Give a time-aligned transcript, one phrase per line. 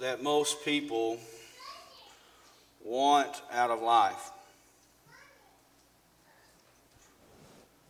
[0.00, 1.18] that most people
[2.82, 4.30] want out of life?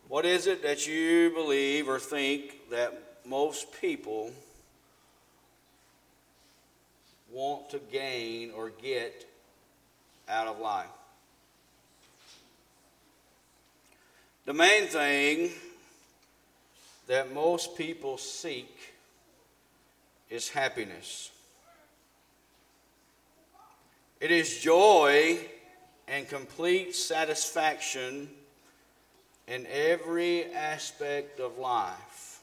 [0.09, 4.31] What is it that you believe or think that most people
[7.31, 9.25] want to gain or get
[10.27, 10.87] out of life?
[14.45, 15.51] The main thing
[17.07, 18.75] that most people seek
[20.29, 21.31] is happiness.
[24.21, 25.39] It is joy
[26.07, 28.29] and complete satisfaction
[29.47, 32.39] in every aspect of life.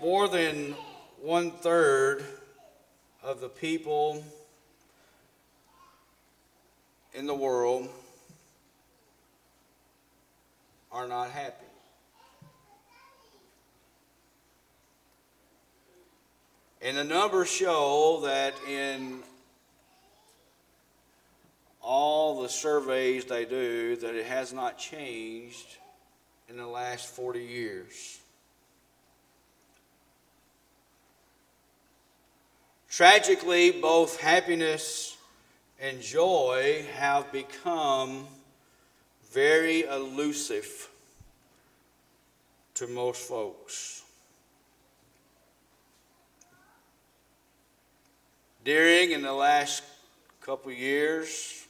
[0.00, 0.76] More than
[1.20, 2.24] one third
[3.24, 4.22] of the people
[7.14, 7.88] in the world
[10.92, 11.66] are not happy.
[16.88, 19.18] And the numbers show that in
[21.82, 25.76] all the surveys they do, that it has not changed
[26.48, 28.20] in the last 40 years.
[32.88, 35.14] Tragically, both happiness
[35.78, 38.26] and joy have become
[39.30, 40.88] very elusive
[42.72, 44.04] to most folks.
[48.68, 49.82] During in the last
[50.42, 51.66] couple years,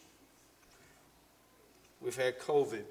[2.01, 2.83] we've had COVID.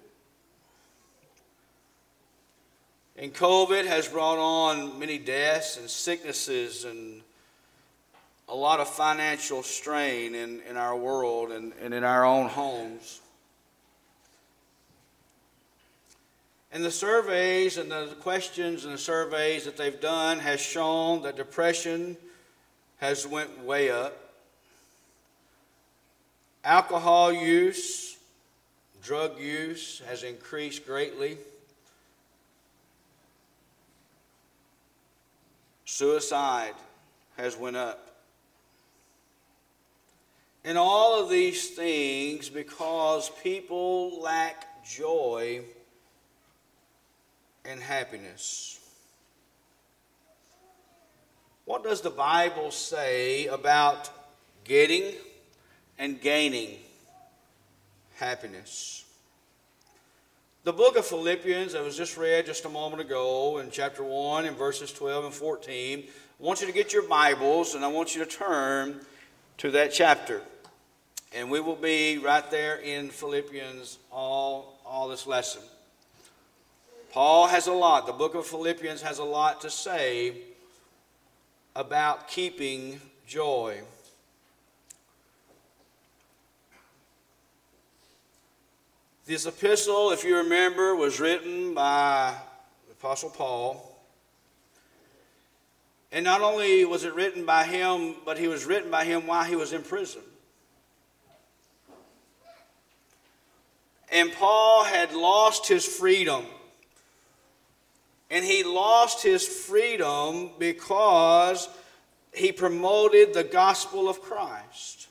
[3.18, 7.22] And COVID has brought on many deaths and sicknesses and
[8.48, 13.20] a lot of financial strain in, in our world and, and in our own homes.
[16.72, 21.36] And the surveys and the questions and the surveys that they've done has shown that
[21.36, 22.16] depression
[22.98, 24.16] has went way up.
[26.64, 28.18] Alcohol use,
[29.02, 31.38] drug use has increased greatly.
[35.86, 36.74] Suicide
[37.38, 38.04] has went up.
[40.66, 45.62] And all of these things because people lack joy
[47.64, 48.77] and happiness.
[51.68, 54.10] What does the Bible say about
[54.64, 55.12] getting
[56.00, 56.78] and gaining
[58.16, 59.04] happiness?
[60.64, 64.46] The book of Philippians that was just read just a moment ago in chapter 1
[64.46, 66.04] in verses 12 and 14.
[66.08, 69.02] I want you to get your Bibles and I want you to turn
[69.58, 70.42] to that chapter.
[71.36, 75.64] And we will be right there in Philippians all, all this lesson.
[77.12, 80.34] Paul has a lot, the book of Philippians has a lot to say
[81.78, 83.80] about keeping joy.
[89.28, 92.34] This epistle, if you remember, was written by
[92.88, 93.96] the Apostle Paul.
[96.12, 99.44] And not only was it written by him, but he was written by him while
[99.44, 100.24] he was in prison.
[104.12, 106.44] And Paul had lost his freedom.
[108.30, 111.70] And he lost his freedom because
[112.34, 115.08] he promoted the gospel of Christ.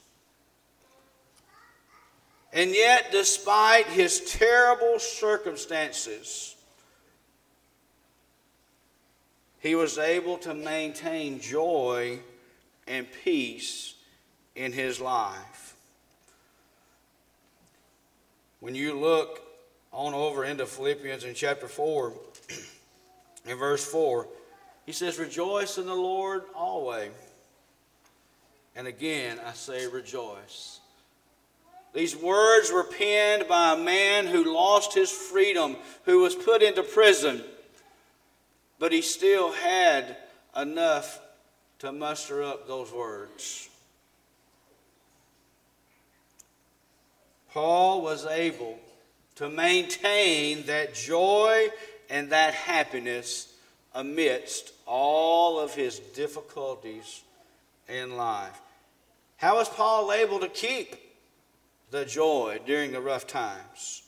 [2.53, 6.57] And yet, despite his terrible circumstances,
[9.61, 12.21] he was able to maintain joy
[12.87, 13.95] and peace
[14.55, 15.77] in his life.
[18.61, 19.43] When you look
[19.93, 22.13] on over into Philippians in chapter 4,
[23.47, 24.27] in verse 4,
[24.85, 27.11] he says, Rejoice in the Lord always.
[28.75, 30.81] And again, I say rejoice.
[31.95, 36.83] These words were penned by a man who lost his freedom, who was put into
[36.83, 37.43] prison,
[38.79, 40.17] but he still had
[40.55, 41.21] enough
[41.79, 43.71] to muster up those words.
[47.51, 48.79] Paul was able
[49.37, 51.69] to maintain that joy
[52.11, 53.53] and that happiness
[53.95, 57.23] amidst all of his difficulties
[57.89, 58.61] in life.
[59.37, 60.97] How was Paul able to keep
[61.91, 64.03] the joy during the rough times?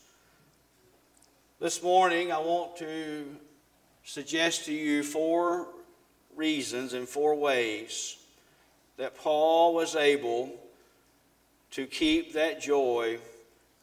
[1.59, 3.25] This morning, I want to
[4.03, 5.67] suggest to you four
[6.35, 8.17] reasons and four ways
[8.97, 10.51] that Paul was able
[11.71, 13.19] to keep that joy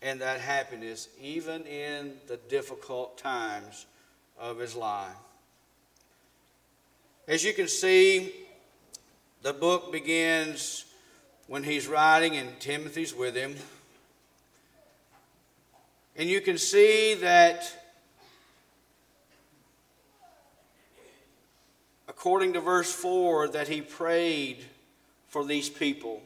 [0.02, 3.86] and that happiness even in the difficult times
[4.38, 5.14] of his life.
[7.28, 8.32] As you can see,
[9.42, 10.84] the book begins
[11.46, 13.54] when he's writing and Timothy's with him.
[16.16, 17.72] And you can see that
[22.08, 24.64] according to verse 4 that he prayed
[25.28, 26.22] for these people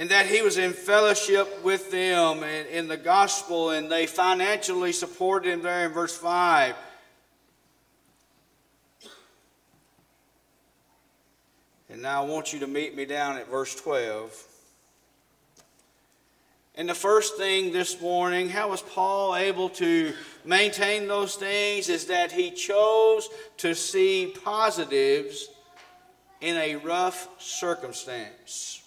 [0.00, 4.92] and that he was in fellowship with them in, in the gospel and they financially
[4.92, 6.74] supported him there in verse 5
[11.90, 14.46] and now i want you to meet me down at verse 12
[16.76, 20.14] and the first thing this morning, how was Paul able to
[20.46, 21.90] maintain those things?
[21.90, 25.48] Is that he chose to see positives
[26.40, 28.80] in a rough circumstance.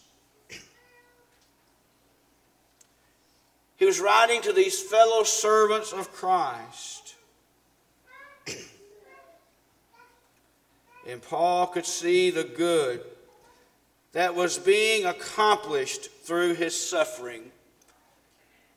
[3.84, 7.16] He was writing to these fellow servants of Christ.
[11.06, 13.02] and Paul could see the good
[14.14, 17.52] that was being accomplished through his suffering.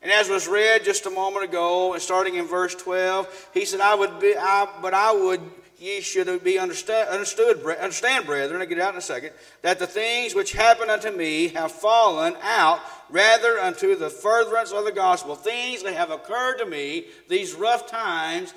[0.02, 3.80] And as was read just a moment ago, and starting in verse 12, he said,
[3.80, 5.40] I would be, I, but I would,
[5.78, 9.32] ye should be understood, understand, brethren, I'll get out in a second,
[9.62, 12.80] that the things which happened unto me have fallen out
[13.10, 15.34] rather unto the furtherance of the gospel.
[15.34, 18.54] Things that have occurred to me, these rough times,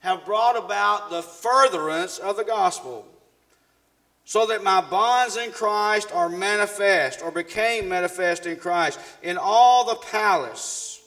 [0.00, 3.06] have brought about the furtherance of the gospel
[4.24, 9.84] so that my bonds in Christ are manifest or became manifest in Christ in all
[9.84, 11.00] the palace,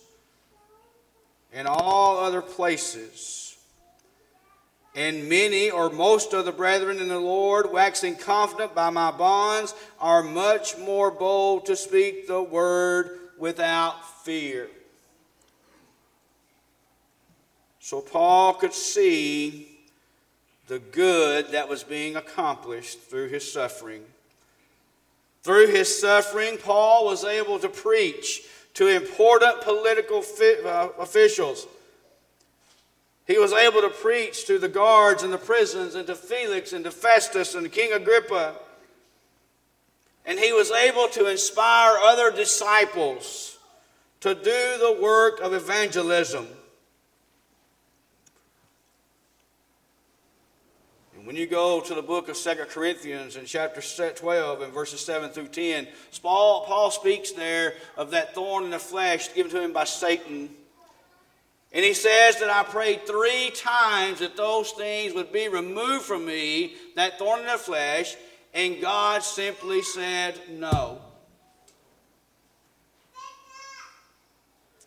[1.52, 3.49] in all other places.
[4.96, 9.76] And many or most of the brethren in the Lord, waxing confident by my bonds,
[10.00, 14.68] are much more bold to speak the word without fear.
[17.80, 19.68] So Paul could see
[20.68, 24.04] the good that was being accomplished through his suffering.
[25.42, 28.44] Through his suffering, Paul was able to preach
[28.76, 30.24] to important political
[30.66, 31.68] uh, officials.
[33.30, 36.84] He was able to preach to the guards in the prisons and to Felix and
[36.84, 38.56] to Festus and King Agrippa.
[40.26, 43.60] And he was able to inspire other disciples
[44.22, 46.48] to do the work of evangelism.
[51.16, 55.02] And when you go to the book of Second Corinthians in chapter 12 and verses
[55.02, 55.88] 7 through 10,
[56.24, 60.50] Paul, Paul speaks there of that thorn in the flesh given to him by Satan.
[61.72, 66.26] And he says that I prayed three times that those things would be removed from
[66.26, 68.16] me, that thorn in the flesh,
[68.54, 71.00] and God simply said no.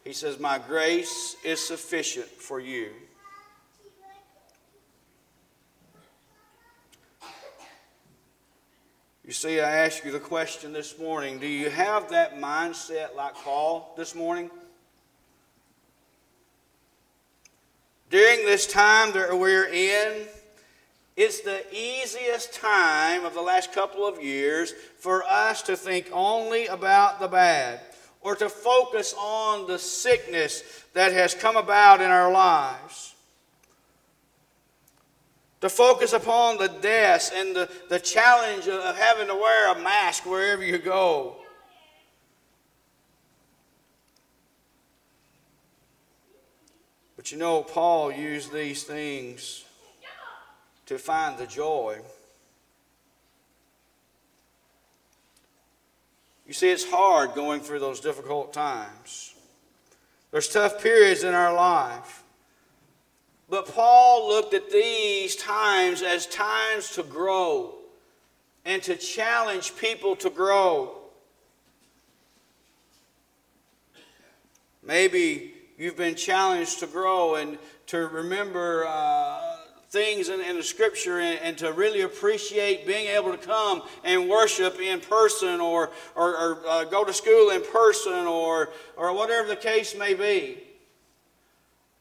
[0.02, 2.90] He says, My grace is sufficient for you.
[9.24, 13.34] You see, I ask you the question this morning do you have that mindset like
[13.36, 14.50] Paul this morning?
[18.12, 20.26] During this time that we're in,
[21.16, 26.66] it's the easiest time of the last couple of years for us to think only
[26.66, 27.80] about the bad
[28.20, 30.62] or to focus on the sickness
[30.92, 33.14] that has come about in our lives
[35.62, 40.26] to focus upon the deaths and the, the challenge of having to wear a mask
[40.26, 41.36] wherever you go.
[47.22, 49.64] But you know, Paul used these things
[50.86, 52.00] to find the joy.
[56.48, 59.34] You see, it's hard going through those difficult times.
[60.32, 62.24] There's tough periods in our life.
[63.48, 67.76] But Paul looked at these times as times to grow
[68.64, 70.90] and to challenge people to grow.
[74.82, 75.51] Maybe
[75.82, 77.58] you've been challenged to grow and
[77.88, 79.56] to remember uh,
[79.90, 84.28] things in, in, the scripture and, and, to really appreciate being able to come and
[84.28, 89.48] worship in person or, or, or uh, go to school in person or, or whatever
[89.48, 90.62] the case may be.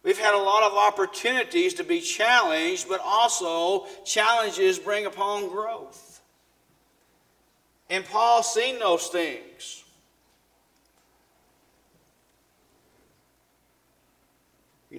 [0.03, 6.21] We've had a lot of opportunities to be challenged, but also challenges bring upon growth.
[7.89, 9.80] And Paul's seen those things.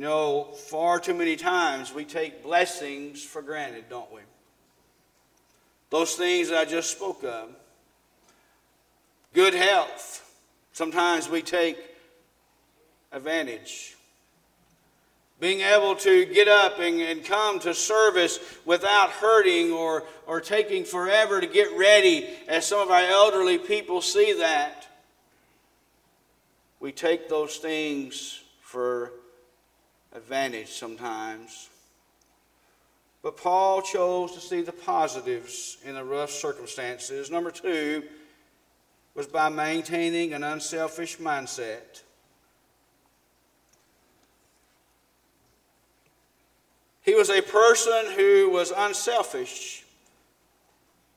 [0.03, 4.23] You know, far too many times we take blessings for granted, don't we?
[5.91, 7.51] Those things that I just spoke of.
[9.33, 10.29] Good health.
[10.73, 11.79] Sometimes we take
[13.13, 13.95] advantage
[15.39, 20.83] being able to get up and, and come to service without hurting or, or taking
[20.83, 24.85] forever to get ready, as some of our elderly people see that.
[26.81, 29.13] We take those things for
[30.15, 31.69] advantage sometimes.
[33.23, 37.31] But Paul chose to see the positives in the rough circumstances.
[37.31, 38.03] Number two
[39.15, 42.03] was by maintaining an unselfish mindset.
[47.03, 49.85] He was a person who was unselfish.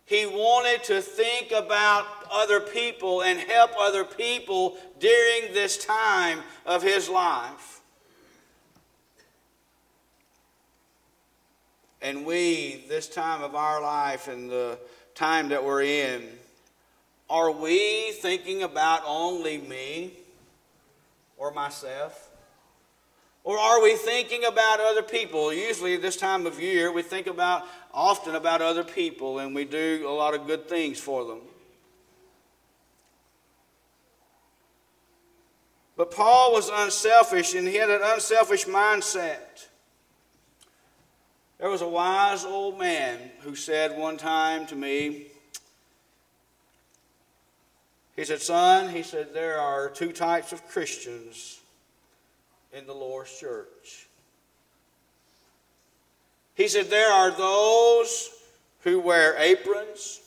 [0.05, 6.83] He wanted to think about other people and help other people during this time of
[6.83, 7.74] his life.
[12.05, 14.77] And we, this time of our life and the
[15.15, 16.29] time that we're in,
[17.31, 20.13] are we thinking about only me
[21.35, 22.29] or myself?
[23.43, 25.51] Or are we thinking about other people?
[25.51, 30.05] Usually, this time of year, we think about often about other people and we do
[30.07, 31.39] a lot of good things for them.
[35.97, 39.69] But Paul was unselfish and he had an unselfish mindset.
[41.59, 45.27] There was a wise old man who said one time to me,
[48.15, 51.59] he said, Son, he said, there are two types of Christians
[52.71, 54.07] in the Lord's church.
[56.55, 58.29] He said, There are those
[58.81, 60.21] who wear aprons.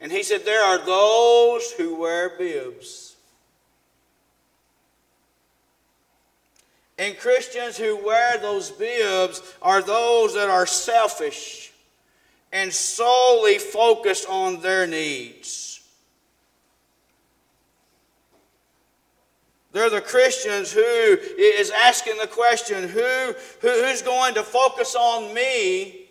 [0.00, 3.16] And he said, There are those who wear bibs.
[6.98, 11.72] And Christians who wear those bibs are those that are selfish
[12.52, 15.80] and solely focused on their needs.
[19.70, 26.06] They're the Christians who is asking the question who, who's going to focus on me?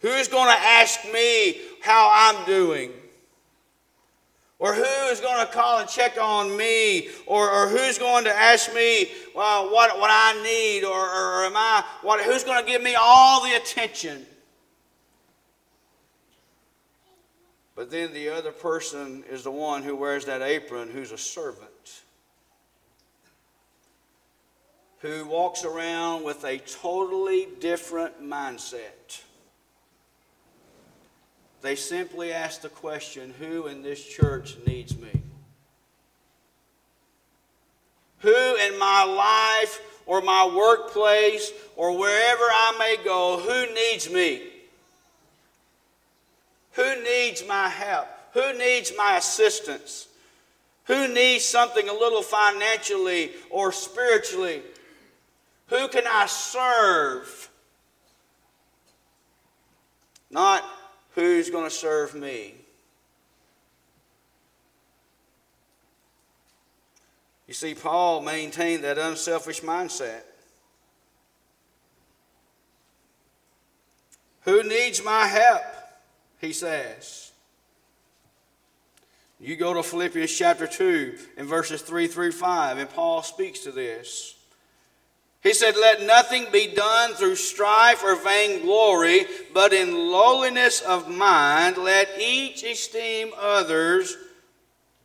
[0.00, 2.92] Who's going to ask me how I'm doing?
[5.40, 7.08] Or going to call and check on me?
[7.26, 10.84] Or, or who's going to ask me well, what, what I need?
[10.84, 14.26] Or, or am I, what, who's going to give me all the attention?
[17.74, 21.70] But then the other person is the one who wears that apron who's a servant.
[25.00, 29.22] who walks around with a totally different mindset.
[31.62, 35.19] They simply ask the question who in this church needs me?
[38.20, 44.42] Who in my life or my workplace or wherever I may go, who needs me?
[46.72, 48.08] Who needs my help?
[48.32, 50.08] Who needs my assistance?
[50.84, 54.62] Who needs something a little financially or spiritually
[55.70, 57.48] who can I serve?
[60.30, 60.64] Not
[61.14, 62.54] who's going to serve me.
[67.50, 70.20] You see, Paul maintained that unselfish mindset.
[74.42, 75.64] Who needs my help?
[76.40, 77.32] He says.
[79.40, 83.72] You go to Philippians chapter 2 and verses 3 through 5, and Paul speaks to
[83.72, 84.36] this.
[85.42, 91.78] He said, Let nothing be done through strife or vainglory, but in lowliness of mind,
[91.78, 94.16] let each esteem others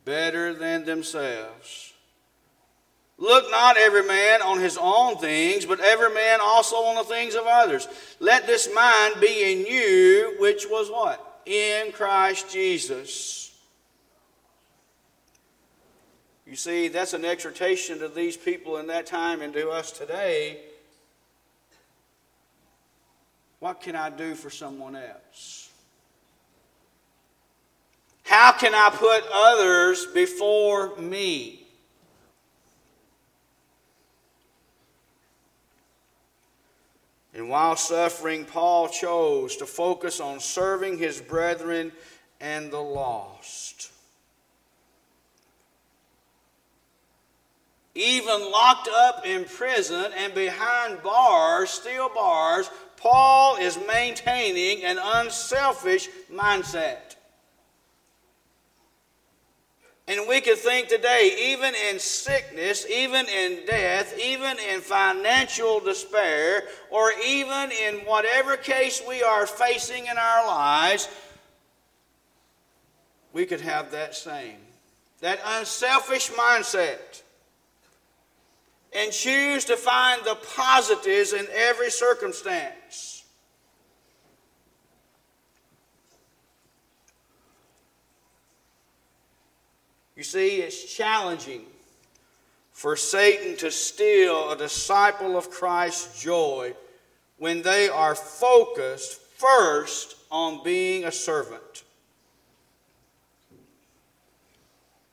[0.04, 1.85] better than themselves.
[3.18, 7.34] Look not every man on his own things, but every man also on the things
[7.34, 7.88] of others.
[8.20, 11.42] Let this mind be in you, which was what?
[11.46, 13.46] In Christ Jesus
[16.46, 20.60] you see, that's an exhortation to these people in that time and to us today.
[23.58, 25.70] What can I do for someone else?
[28.22, 31.65] How can I put others before me?
[37.36, 41.92] And while suffering, Paul chose to focus on serving his brethren
[42.40, 43.90] and the lost.
[47.96, 56.08] even locked up in prison and behind bars, steel bars, Paul is maintaining an unselfish
[56.30, 57.05] mindset.
[60.08, 66.62] And we could think today, even in sickness, even in death, even in financial despair,
[66.90, 71.08] or even in whatever case we are facing in our lives,
[73.32, 74.58] we could have that same.
[75.20, 77.22] That unselfish mindset.
[78.94, 83.25] and choose to find the positives in every circumstance.
[90.16, 91.66] You see, it's challenging
[92.72, 96.74] for Satan to steal a disciple of Christ's joy
[97.38, 101.84] when they are focused first on being a servant.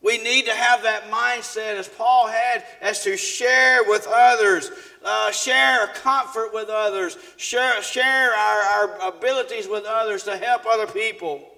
[0.01, 4.69] We need to have that mindset as Paul had, as to share with others,
[5.03, 10.87] uh, share comfort with others, share, share our, our abilities with others to help other
[10.87, 11.52] people.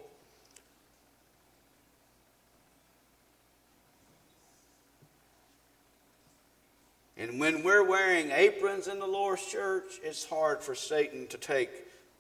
[7.18, 11.70] And when we're wearing aprons in the Lord's church, it's hard for Satan to take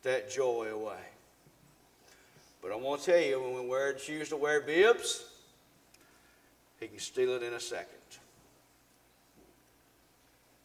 [0.03, 1.01] that joy away.
[2.61, 5.25] But I want to tell you, when we wear, choose to wear bibs,
[6.79, 7.89] he can steal it in a second.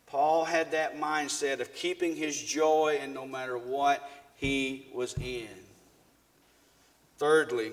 [0.07, 5.47] Paul had that mindset of keeping his joy in no matter what he was in.
[7.19, 7.73] Thirdly,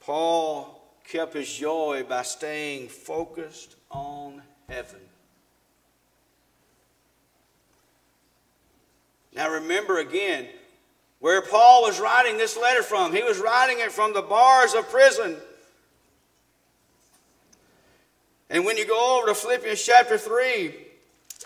[0.00, 5.00] Paul kept his joy by staying focused on heaven.
[9.34, 10.46] Now remember again
[11.18, 13.12] where Paul was writing this letter from.
[13.12, 15.36] He was writing it from the bars of prison.
[18.50, 20.74] And when you go over to Philippians chapter 3,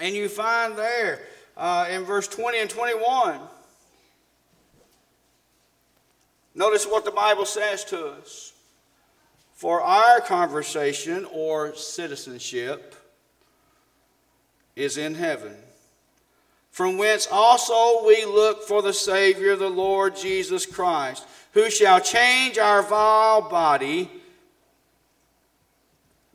[0.00, 1.20] and you find there
[1.56, 3.38] uh, in verse 20 and 21,
[6.54, 8.52] notice what the Bible says to us.
[9.58, 12.94] For our conversation or citizenship
[14.76, 15.56] is in heaven,
[16.70, 22.56] from whence also we look for the Savior, the Lord Jesus Christ, who shall change
[22.56, 24.08] our vile body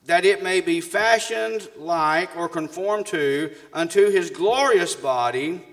[0.06, 5.64] that it may be fashioned like or conformed to unto his glorious body,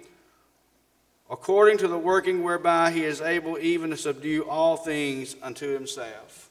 [1.29, 6.50] according to the working whereby he is able even to subdue all things unto himself.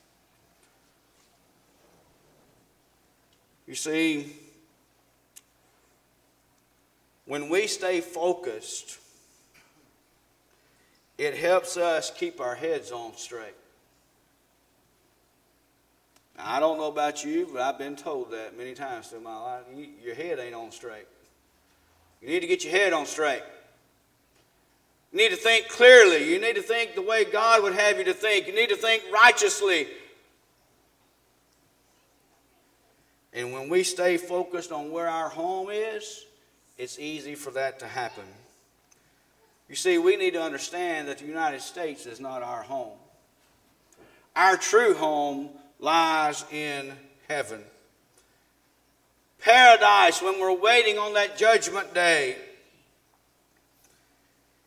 [3.70, 4.36] You see,
[7.28, 8.98] when we stay focused,
[11.20, 13.54] it helps us keep our heads on straight.
[16.36, 19.38] Now, I don't know about you, but I've been told that many times through my
[19.40, 19.62] life.
[19.72, 21.06] You, your head ain't on straight.
[22.24, 23.44] You need to get your head on straight.
[25.12, 26.28] You need to think clearly.
[26.28, 28.48] You need to think the way God would have you to think.
[28.48, 29.86] You need to think righteously.
[33.40, 36.26] And when we stay focused on where our home is,
[36.78, 38.26] it's easy for that to happen.
[39.70, 42.98] You see, we need to understand that the United States is not our home.
[44.36, 46.92] Our true home lies in
[47.30, 47.62] heaven.
[49.40, 52.36] Paradise when we're waiting on that judgment day.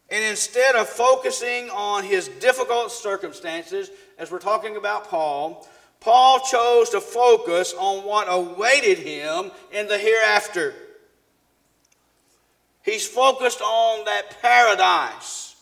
[0.09, 5.69] And instead of focusing on his difficult circumstances, as we're talking about Paul,
[6.03, 10.75] Paul chose to focus on what awaited him in the hereafter.
[12.85, 15.55] He's focused on that paradise,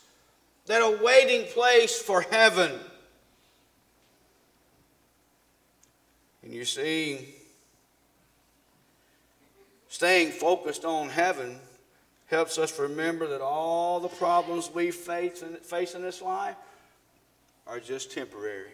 [0.64, 2.72] that awaiting place for heaven.
[6.42, 7.34] And you see,
[9.88, 11.58] staying focused on heaven
[12.28, 16.56] helps us remember that all the problems we face in, face in this life
[17.66, 18.70] are just temporary.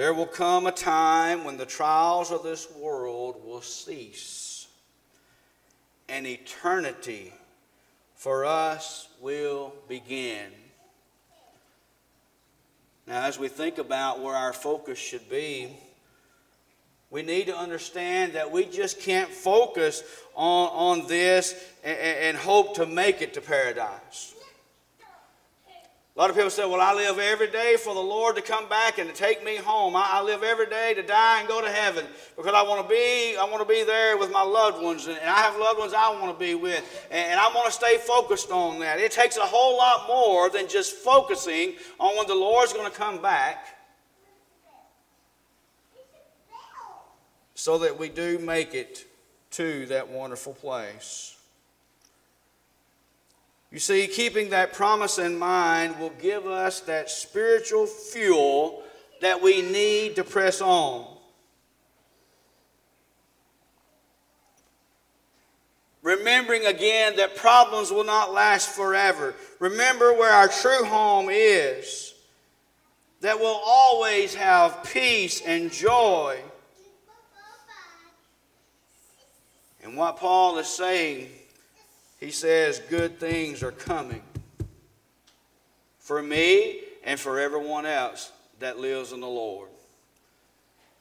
[0.00, 4.66] There will come a time when the trials of this world will cease,
[6.08, 7.34] and eternity
[8.14, 10.46] for us will begin.
[13.06, 15.76] Now, as we think about where our focus should be,
[17.10, 20.02] we need to understand that we just can't focus
[20.34, 24.34] on, on this and, and hope to make it to paradise.
[26.16, 28.68] A lot of people say, Well, I live every day for the Lord to come
[28.68, 29.94] back and to take me home.
[29.94, 32.04] I, I live every day to die and go to heaven
[32.36, 35.16] because I want to be, I want to be there with my loved ones, and,
[35.18, 37.72] and I have loved ones I want to be with, and, and I want to
[37.72, 38.98] stay focused on that.
[38.98, 42.96] It takes a whole lot more than just focusing on when the Lord's going to
[42.96, 43.76] come back.
[47.54, 49.06] So that we do make it
[49.52, 51.36] to that wonderful place.
[53.72, 58.82] You see, keeping that promise in mind will give us that spiritual fuel
[59.20, 61.06] that we need to press on.
[66.02, 69.34] Remembering again that problems will not last forever.
[69.58, 72.14] Remember where our true home is.
[73.20, 76.38] that we'll always have peace and joy.
[79.82, 81.28] And what Paul is saying,
[82.20, 84.22] he says, good things are coming
[85.98, 89.70] for me and for everyone else that lives in the Lord.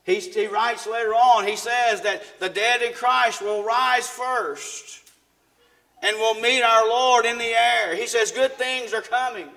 [0.06, 5.12] He, he writes later on, he says that the dead in Christ will rise first
[6.02, 7.96] and will meet our Lord in the air.
[7.96, 9.50] He says, Good things are coming.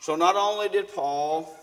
[0.00, 1.54] So, not only did Paul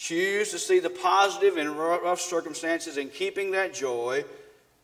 [0.00, 4.24] choose to see the positive in rough circumstances and keeping that joy,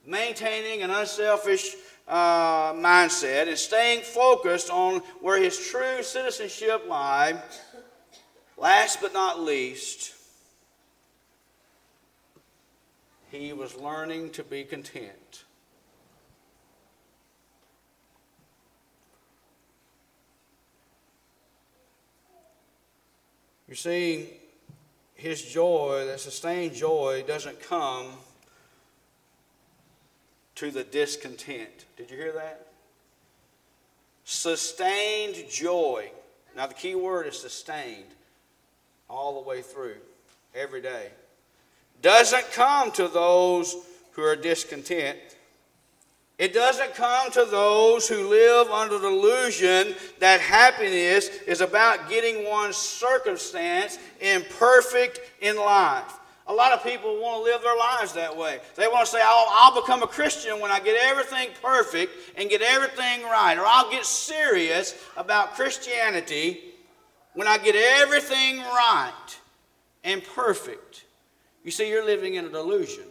[0.04, 1.74] maintaining an unselfish
[2.06, 7.36] uh, mindset, and staying focused on where his true citizenship lies,
[8.58, 10.12] last but not least,
[13.30, 15.44] he was learning to be content.
[23.66, 24.35] You see,
[25.16, 28.06] his joy, that sustained joy, doesn't come
[30.54, 31.86] to the discontent.
[31.96, 32.68] Did you hear that?
[34.24, 36.10] Sustained joy.
[36.54, 38.04] Now, the key word is sustained
[39.08, 39.96] all the way through,
[40.54, 41.10] every day.
[42.02, 43.74] Doesn't come to those
[44.12, 45.18] who are discontent.
[46.38, 52.48] It doesn't come to those who live under the illusion that happiness is about getting
[52.48, 56.18] one's circumstance imperfect in life.
[56.48, 58.60] A lot of people want to live their lives that way.
[58.76, 62.48] They want to say, I'll, I'll, become a Christian when I get everything perfect and
[62.48, 63.56] get everything right.
[63.58, 66.60] Or I'll get serious about Christianity
[67.32, 69.38] when I get everything right
[70.04, 71.04] and perfect.
[71.64, 73.06] You see, you're living in a delusion.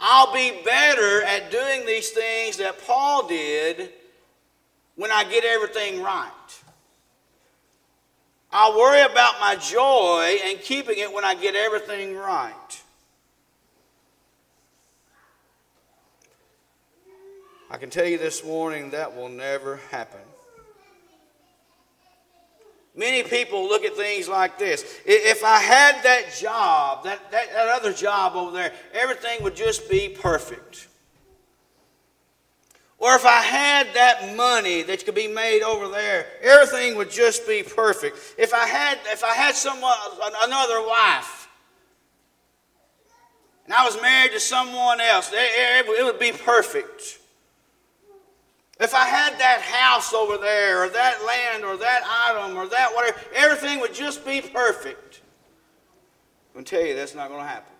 [0.00, 3.90] I'll be better at doing these things that Paul did
[4.94, 6.30] when I get everything right.
[8.50, 12.82] I'll worry about my joy and keeping it when I get everything right.
[17.70, 20.20] I can tell you this morning that will never happen.
[22.98, 24.98] Many people look at things like this.
[25.06, 29.88] If I had that job, that, that, that other job over there, everything would just
[29.88, 30.88] be perfect.
[32.98, 37.46] Or if I had that money that could be made over there, everything would just
[37.46, 38.34] be perfect.
[38.36, 39.94] If I had, if I had someone,
[40.42, 41.48] another wife,
[43.64, 47.20] and I was married to someone else, it would be perfect.
[48.80, 52.94] If I had that house over there, or that land, or that item, or that
[52.94, 55.20] whatever, everything would just be perfect.
[56.50, 57.72] I'm going to tell you that's not going to happen.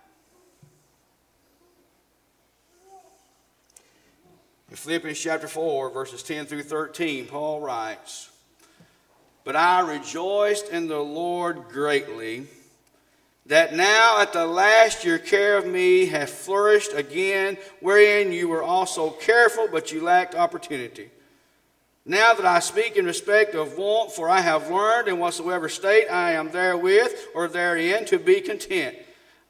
[4.70, 8.30] In Philippians chapter 4, verses 10 through 13, Paul writes,
[9.44, 12.48] But I rejoiced in the Lord greatly
[13.48, 18.62] that now at the last your care of me hath flourished again, wherein you were
[18.62, 21.10] also careful, but you lacked opportunity.
[22.04, 26.08] Now that I speak in respect of want, for I have learned in whatsoever state
[26.08, 28.96] I am therewith or therein to be content.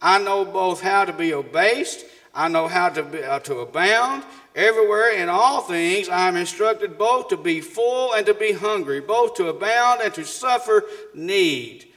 [0.01, 4.23] I know both how to be abased, I know how to, be, uh, to abound.
[4.55, 9.01] Everywhere in all things I am instructed both to be full and to be hungry,
[9.01, 10.85] both to abound and to suffer
[11.15, 11.88] need.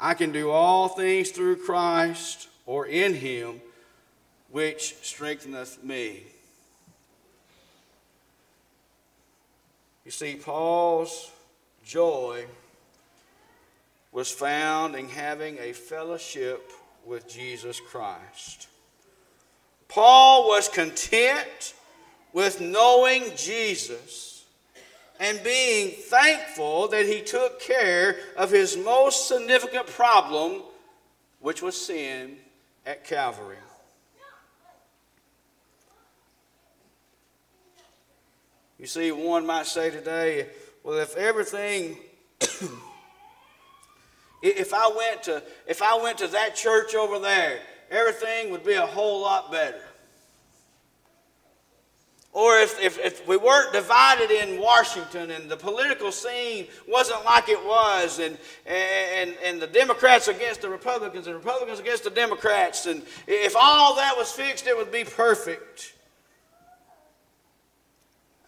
[0.00, 3.60] I can do all things through Christ or in him,
[4.50, 6.22] which strengtheneth me.
[10.04, 11.30] You see, Paul's
[11.84, 12.46] joy
[14.12, 16.72] was found in having a fellowship
[17.04, 18.68] with Jesus Christ.
[19.88, 21.74] Paul was content
[22.32, 24.37] with knowing Jesus
[25.20, 30.62] and being thankful that he took care of his most significant problem,
[31.40, 32.36] which was sin
[32.86, 33.56] at Calvary.
[38.78, 40.46] You see, one might say today,
[40.84, 41.98] well, if everything,
[44.40, 47.58] if I went to, if I went to that church over there,
[47.90, 49.82] everything would be a whole lot better.
[52.38, 57.48] Or if, if, if, we weren't divided in Washington and the political scene wasn't like
[57.48, 62.86] it was, and, and, and the Democrats against the Republicans and Republicans against the Democrats,
[62.86, 65.94] and if all that was fixed, it would be perfect.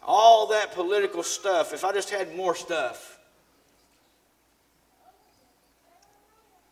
[0.04, 3.18] All that political stuff, if I just had more stuff.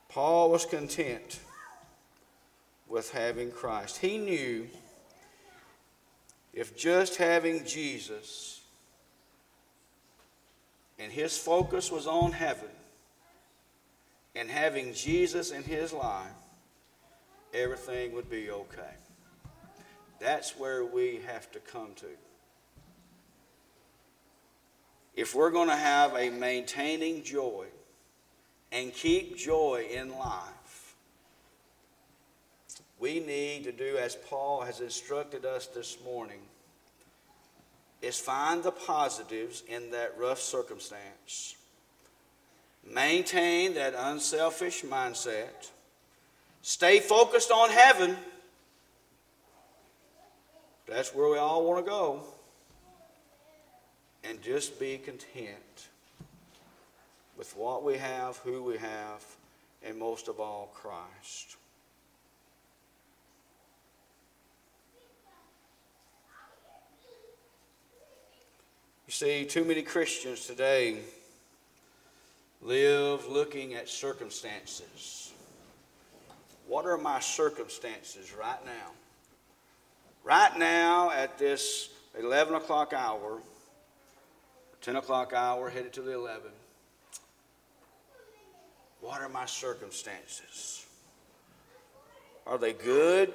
[0.09, 1.41] Paul was content
[2.87, 3.97] with having Christ.
[3.97, 4.69] He knew
[6.59, 8.61] if just having Jesus
[10.99, 12.69] and his focus was on heaven
[14.35, 16.33] and having Jesus in his life,
[17.55, 18.97] everything would be okay.
[20.19, 22.07] That's where we have to come to.
[25.15, 27.67] If we're going to have a maintaining joy
[28.73, 30.97] and keep joy in life,
[32.99, 36.41] we need to do as Paul has instructed us this morning
[38.01, 41.57] is find the positives in that rough circumstance.
[42.89, 45.71] Maintain that unselfish mindset.
[46.63, 48.17] Stay focused on heaven.
[50.87, 52.23] That's where we all want to go.
[54.25, 55.89] And just be content
[57.37, 59.25] with what we have, who we have,
[59.85, 61.58] and most of all, Christ.
[69.09, 70.99] You see, too many Christians today
[72.61, 75.33] live looking at circumstances.
[76.67, 78.91] What are my circumstances right now?
[80.25, 83.39] Right now, at this 11 o'clock hour,
[84.83, 86.51] 10 o'clock hour, headed to the 11,
[89.01, 90.85] what are my circumstances?
[92.47, 93.33] Are they good?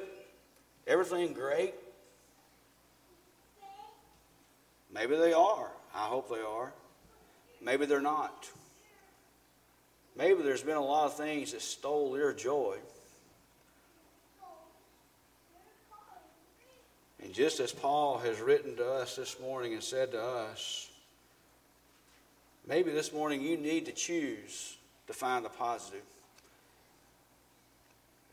[0.85, 1.73] Everything great?
[4.93, 5.69] Maybe they are.
[5.95, 6.71] I hope they are.
[7.61, 8.49] Maybe they're not.
[10.15, 12.77] Maybe there's been a lot of things that stole their joy.
[17.23, 20.89] And just as Paul has written to us this morning and said to us,
[22.67, 24.75] maybe this morning you need to choose
[25.07, 26.03] to find the positive.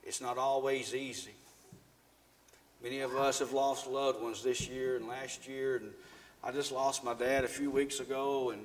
[0.03, 1.35] It's not always easy.
[2.83, 5.93] Many of us have lost loved ones this year and last year, and
[6.43, 8.65] I just lost my dad a few weeks ago, and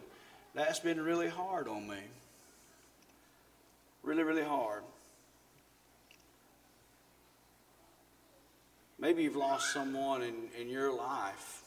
[0.53, 1.97] that's been really hard on me.
[4.01, 4.83] Really, really hard.
[8.97, 11.63] Maybe you've lost someone in, in your life.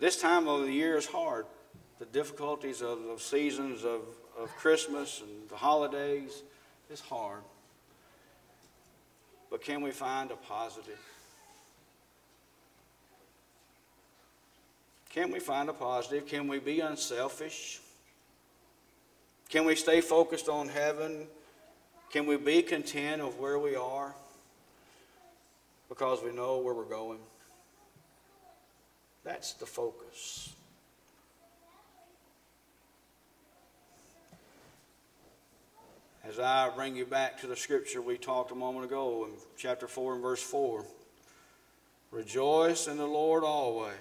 [0.00, 1.44] This time of the year is hard.
[1.98, 4.00] The difficulties of, the seasons of,
[4.38, 6.42] of Christmas and the holidays
[6.90, 7.42] is hard.
[9.50, 10.98] But can we find a positive?
[15.12, 16.26] Can we find a positive?
[16.26, 17.80] Can we be unselfish?
[19.50, 21.26] Can we stay focused on heaven?
[22.10, 24.14] Can we be content of where we are
[25.90, 27.18] because we know where we're going?
[29.22, 30.54] That's the focus.
[36.24, 39.86] As I bring you back to the scripture we talked a moment ago in chapter
[39.86, 40.86] 4 and verse 4
[42.10, 43.92] Rejoice in the Lord always.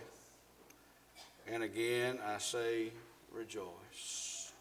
[1.51, 2.93] And again, I say,
[3.33, 4.53] rejoice.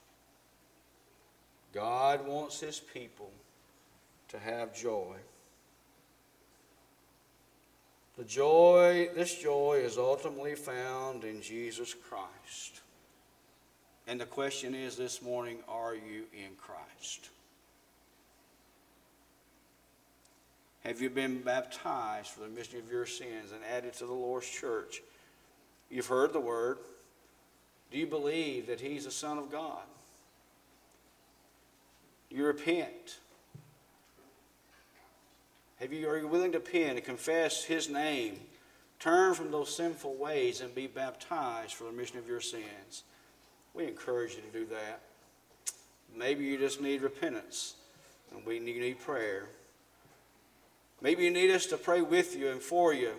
[1.73, 3.31] God wants his people
[4.29, 5.15] to have joy.
[8.19, 12.81] The joy, this joy is ultimately found in Jesus Christ.
[14.09, 17.31] And the question is this morning are you in Christ?
[20.83, 24.51] Have you been baptized for the remission of your sins and added to the Lord's
[24.51, 25.03] church?
[25.91, 26.79] You've heard the word.
[27.91, 29.83] Do you believe that He's the Son of God?
[32.31, 33.19] You repent.
[35.81, 38.39] Have you, are you willing to repent and confess His name?
[39.01, 43.03] Turn from those sinful ways and be baptized for the remission of your sins.
[43.75, 45.01] We encourage you to do that.
[46.17, 47.75] Maybe you just need repentance
[48.31, 49.49] and we need, need prayer.
[51.01, 53.13] Maybe you need us to pray with you and for you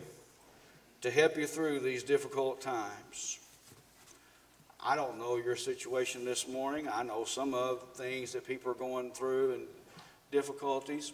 [1.01, 3.39] to help you through these difficult times.
[4.83, 6.87] I don't know your situation this morning.
[6.91, 9.63] I know some of the things that people are going through and
[10.31, 11.13] difficulties.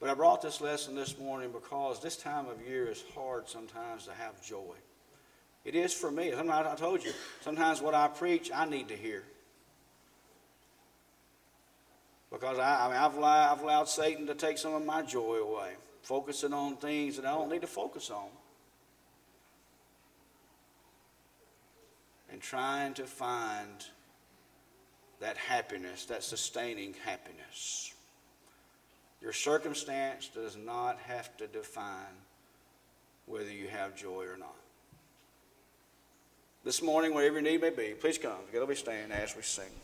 [0.00, 4.06] But I brought this lesson this morning because this time of year is hard sometimes
[4.06, 4.74] to have joy.
[5.64, 6.32] It is for me.
[6.32, 9.22] Sometimes I told you, sometimes what I preach, I need to hear.
[12.32, 15.36] Because I, I mean, I've, allowed, I've allowed Satan to take some of my joy
[15.36, 18.28] away, focusing on things that I don't need to focus on.
[22.32, 23.84] And trying to find
[25.20, 27.92] that happiness, that sustaining happiness.
[29.20, 32.16] Your circumstance does not have to define
[33.26, 34.56] whether you have joy or not.
[36.64, 38.46] This morning, wherever your need may be, please come.
[38.46, 39.72] Together we stand as we sing.